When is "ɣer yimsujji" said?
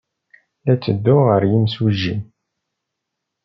1.27-2.15